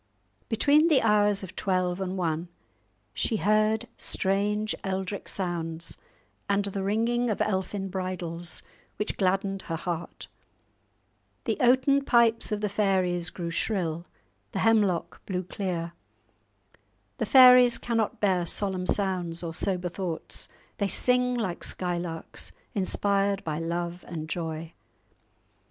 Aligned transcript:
Between 0.49 0.87
the 0.87 1.03
hours 1.03 1.43
of 1.43 1.55
twelve 1.55 2.01
and 2.01 2.17
one 2.17 2.47
she 3.13 3.37
heard 3.37 3.87
strange 3.97 4.73
eldrich 4.83 5.27
sounds 5.27 5.95
and 6.49 6.65
the 6.65 6.81
ringing 6.81 7.29
of 7.29 7.39
elfin 7.39 7.87
bridles, 7.87 8.63
which 8.97 9.15
gladdened 9.15 9.61
her 9.69 9.75
heart. 9.75 10.27
The 11.43 11.55
oaten 11.59 12.03
pipes 12.03 12.51
of 12.51 12.61
the 12.61 12.67
faires 12.67 13.29
grew 13.31 13.51
shrill, 13.51 14.07
the 14.53 14.59
hemlock 14.65 15.23
blew 15.27 15.43
clear. 15.43 15.93
The 17.19 17.27
fairies 17.27 17.77
cannot 17.77 18.19
bear 18.19 18.47
solemn 18.47 18.87
sounds 18.87 19.43
or 19.43 19.53
sober 19.53 19.87
thoughts; 19.89 20.47
they 20.79 20.87
sing 20.87 21.35
like 21.35 21.63
skylarks, 21.63 22.53
inspired 22.73 23.43
by 23.43 23.59
love 23.59 24.03
and 24.07 24.27
joy. 24.27 24.73